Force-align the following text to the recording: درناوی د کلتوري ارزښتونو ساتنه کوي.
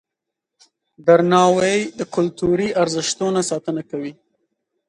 درناوی 1.05 1.77
د 1.99 2.01
کلتوري 2.13 2.69
ارزښتونو 2.83 3.39
ساتنه 3.51 3.81
کوي. 3.91 4.13